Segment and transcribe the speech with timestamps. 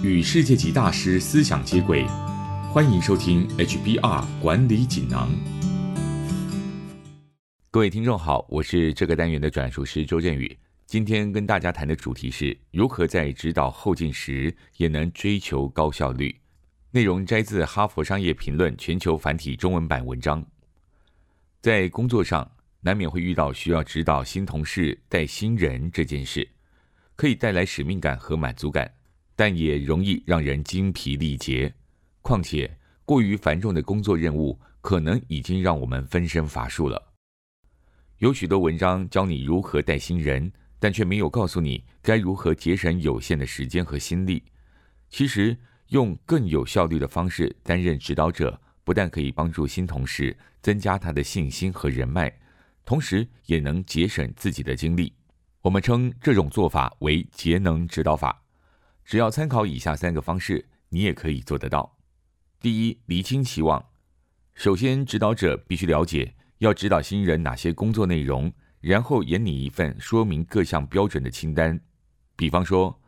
[0.00, 2.06] 与世界级大师思想接轨，
[2.72, 5.28] 欢迎收听 HBR 管理锦囊。
[7.68, 10.56] 各位听众好，我是这个单元的转述师周振宇。
[10.86, 16.32] 今天跟大家谈的主题是如何在指导后进时也能追求高效率。
[16.92, 20.46] 内容摘自《哈佛商业评论》全球繁体中文版文章。
[21.60, 22.48] 在工作上，
[22.82, 26.48] 难免会遇到需要指导新同事、带新人这件事，
[27.16, 28.88] 可以带来使命感和满足感。
[29.38, 31.72] 但也容易让人精疲力竭，
[32.22, 37.00] 况且过于繁重的工作任务可能已经让我们分身乏术了。
[38.16, 44.42] 有许多文章教你如何带新人，但却没有告诉你该如何节省有限的时间和心力。
[45.08, 45.56] 其实，
[45.90, 52.36] 用更有效率的方式担任指导者，不但可以帮助新同事增加他的信心和人脉，
[52.84, 55.12] 同时也能节省自己的精力。
[55.62, 58.42] 我们称这种做法为节能指导法。
[59.08, 61.96] 只要参考以下三个方式，你也可以做得到。
[62.60, 63.82] 第一，厘清期望。
[64.54, 71.80] 首先，指导者必须了解要指导新人哪些工作内容，然后研拟一份说明各项标准的清单。
[72.36, 73.00] 比方说，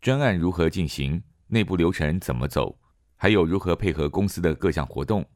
[0.00, 2.78] 专案如何进行，内部流程怎么走，
[3.16, 5.28] 还有如何配合公司的各项活动。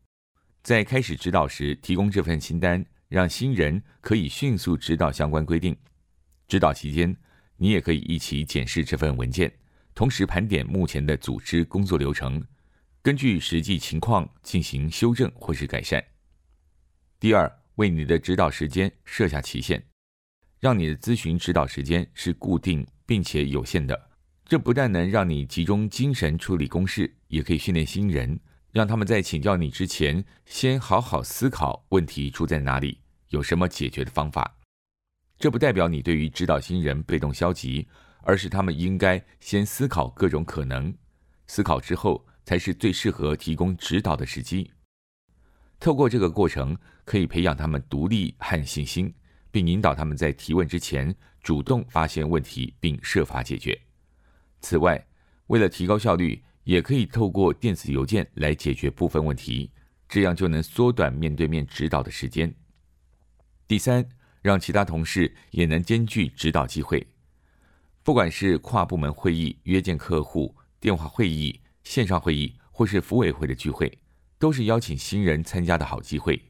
[0.62, 5.76] 在开始指导时，提供这份清单，让新人可以迅速知道相关规定。
[6.46, 7.16] 指导期间，
[7.56, 9.52] 你也可以一起检视这份文件。
[9.94, 12.42] 同时盘点目前的组织工作流程，
[13.02, 16.02] 根据实际情况进行修正或是改善。
[17.20, 19.84] 第二，为你的指导时间设下期限，
[20.60, 24.10] 让你的咨询指导时间是固定并且有限的。
[24.44, 28.40] 这不但能让你集中精神处理公事，也可以训练新人，
[28.70, 34.58] 让他们在请教你之前，先好好思考问题出在哪里，有什么解决的方法。
[35.38, 37.86] 这不代表你对于指导新人被动消极。
[38.22, 40.94] 而是他们应该先思考各种可能，
[41.46, 44.70] 思考之后才是最适合提供指导的时机。
[45.78, 49.12] 透过这个过程，可以培养他们独立和信心，
[49.50, 53.78] 并引导他们在提问之前主动发现问题并设法解决。
[54.60, 55.04] 此外，
[55.48, 59.72] 为了提高效率，也可以透过电子邮件来解决部分问题，
[60.08, 62.54] 这样就能缩短面对面指导的时间。
[63.66, 64.08] 第三，
[64.40, 67.04] 让其他同事也能兼具指导机会。
[68.04, 73.96] 不管是跨部门会议、约见客户、电话会议、线上会议，或是服委会的聚会，
[74.40, 76.42] 都是邀请新人参加的好机会。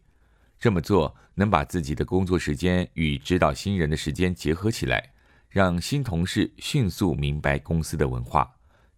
[0.59, 5.13] 这么做能把自己的工作时间与指导新人的时间结合起来，
[5.51, 8.51] 让新同事迅速明白公司的文化、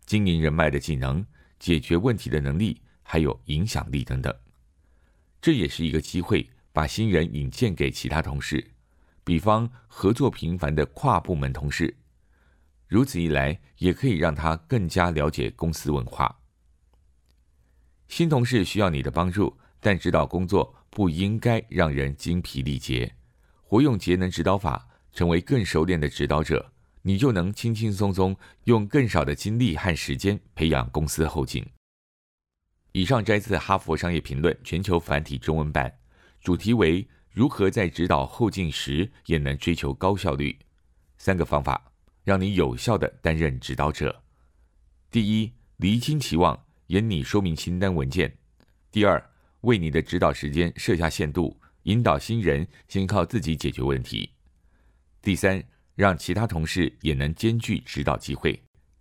[0.07, 1.27] 经营人脉的技能、
[1.59, 4.33] 解决问题的能力，还有影响力等等。
[5.43, 8.65] 这也是一个机会，把新人引荐给其他同事，
[9.25, 11.93] 比方合作频繁的跨部门同事。
[12.95, 16.33] 如此一来，也可以让他更加了解公司文化。
[18.07, 23.13] 新同事需要你的帮助，但指导工作不应该让人精疲力竭。
[23.65, 26.73] 活用节能指导法，成为更熟练的指导者，
[27.03, 31.67] 你就能轻轻松松用更少的精力和时间培养公司后劲。
[32.93, 35.93] 以上摘自《哈佛商业评论》全球繁体中文版，
[36.41, 40.57] 主题为如何在指导后劲时也能追求高效率。
[41.19, 41.91] 三个方法。
[42.25, 44.25] 让你有效的担任指导者。
[45.11, 48.29] 第一，厘清期望，引你说明清单文件；
[48.91, 49.31] 第二，
[49.61, 54.31] 为你的指导时间设下限度，引导新人先靠自己解决问题；
[55.23, 55.63] 第三，
[55.95, 58.61] 让其他同事也能兼具指导机会，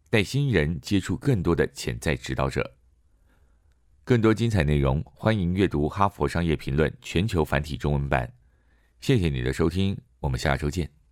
[0.10, 2.76] 带新人接触更多的潜在指导者。
[4.04, 8.32] 更多精彩内容，欢迎阅读《哈佛商业评论》全球繁体中文版。
[9.00, 11.03] 谢谢你的收听，我们下周见。